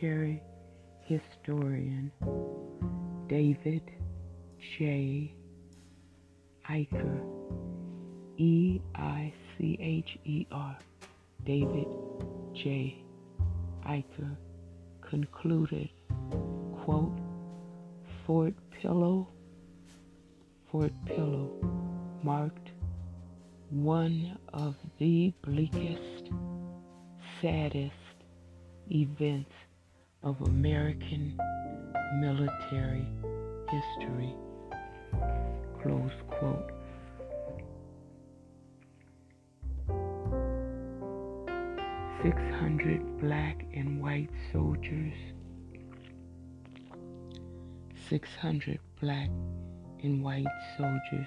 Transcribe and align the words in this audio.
military 0.00 0.42
historian 1.04 2.10
David 3.28 3.82
J. 4.78 5.34
Eicher, 6.68 7.20
E 8.38 8.80
I 8.94 9.32
C 9.56 9.78
H 9.80 10.18
E 10.24 10.46
R, 10.50 10.78
David 11.44 11.86
J. 12.54 13.02
Eicher, 13.86 14.36
concluded, 15.02 15.90
quote, 16.84 17.18
Fort 18.26 18.54
Pillow, 18.70 19.28
Fort 20.70 20.92
Pillow 21.06 21.50
marked 22.22 22.70
one 23.70 24.38
of 24.52 24.76
the 24.98 25.32
bleakest, 25.42 26.30
saddest 27.40 27.94
events 28.90 29.52
of 30.22 30.40
American 30.42 31.38
military 32.16 33.06
history. 33.70 34.34
Close 35.82 36.12
quote. 36.28 36.72
Six 42.22 42.36
hundred 42.60 43.18
black 43.18 43.64
and 43.74 44.02
white 44.02 44.28
soldiers. 44.52 45.14
Six 48.10 48.28
hundred 48.40 48.78
black 49.00 49.30
and 50.02 50.22
white 50.22 50.46
soldiers 50.76 51.26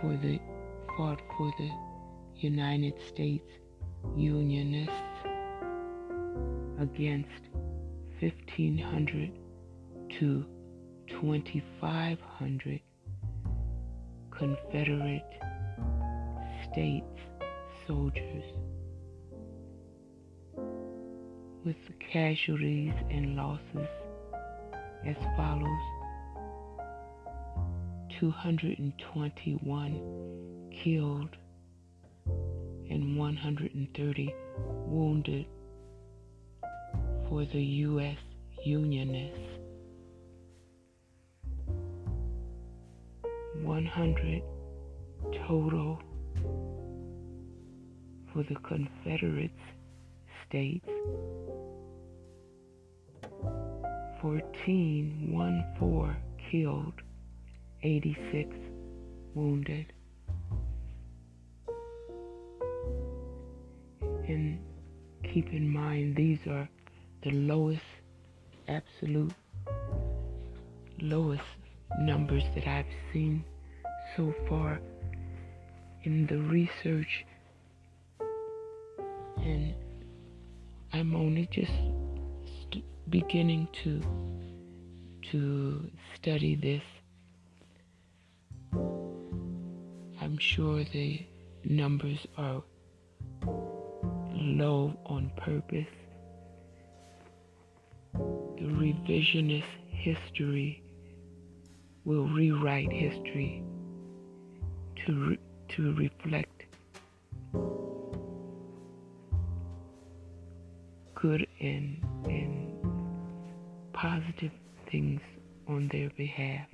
for 0.00 0.18
the 0.20 0.40
fought 0.96 1.20
for 1.36 1.52
the 1.58 1.70
United 2.36 2.94
States 3.08 3.48
Unionists 4.16 5.13
against 6.80 7.28
1500 8.20 9.30
to 10.18 10.44
2500 11.20 12.80
Confederate 14.30 15.22
States 16.70 17.18
soldiers. 17.86 18.44
With 21.64 21.76
casualties 22.12 22.92
and 23.10 23.36
losses 23.36 23.88
as 25.06 25.16
follows. 25.36 25.80
221 28.20 30.70
killed 30.82 31.36
and 32.88 33.18
130 33.18 34.34
wounded 34.86 35.46
for 37.28 37.44
the 37.44 37.62
U.S. 37.62 38.18
Unionists. 38.64 39.38
100 43.62 44.42
total 45.46 45.98
for 48.32 48.42
the 48.42 48.56
Confederate 48.56 49.50
States. 50.46 50.88
14, 54.20 55.28
1 55.32 55.64
4 55.78 56.16
killed, 56.50 56.94
86 57.82 58.56
wounded. 59.34 59.92
And 64.00 64.58
keep 65.22 65.48
in 65.52 65.68
mind, 65.68 66.16
these 66.16 66.38
are 66.46 66.68
the 67.24 67.30
lowest, 67.30 67.80
absolute 68.68 69.32
lowest 71.00 71.42
numbers 72.00 72.42
that 72.54 72.66
I've 72.66 72.84
seen 73.12 73.42
so 74.14 74.34
far 74.46 74.78
in 76.02 76.26
the 76.26 76.36
research. 76.36 77.24
And 79.38 79.74
I'm 80.92 81.16
only 81.16 81.48
just 81.50 81.72
st- 82.60 82.84
beginning 83.08 83.68
to 83.84 84.02
to 85.30 85.90
study 86.14 86.54
this. 86.54 86.82
I'm 90.20 90.36
sure 90.38 90.84
the 90.84 91.24
numbers 91.64 92.26
are 92.36 92.62
low 94.34 94.94
on 95.06 95.30
purpose. 95.38 96.03
Revisionist 98.84 99.64
history 99.88 100.82
will 102.04 102.28
rewrite 102.28 102.92
history 102.92 103.64
to 105.06 105.30
re- 105.30 105.38
to 105.70 105.94
reflect 105.94 106.64
good 111.14 111.46
and 111.62 111.96
and 112.26 112.76
positive 113.94 114.52
things 114.90 115.22
on 115.66 115.88
their 115.90 116.10
behalf. 116.10 116.68